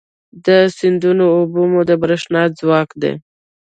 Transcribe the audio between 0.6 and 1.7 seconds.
سیندونو اوبه